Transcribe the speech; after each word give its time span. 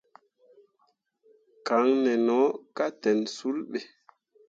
Caŋne 1.67 2.13
no 2.27 2.39
ka 2.77 2.85
ten 3.01 3.19
sul 3.37 3.57
be. 3.69 3.79